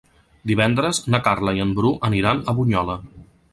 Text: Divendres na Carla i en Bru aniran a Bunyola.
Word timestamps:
Divendres 0.51 1.01
na 1.15 1.19
Carla 1.27 1.53
i 1.59 1.63
en 1.67 1.75
Bru 1.81 1.93
aniran 2.11 2.41
a 2.53 2.59
Bunyola. 2.63 2.99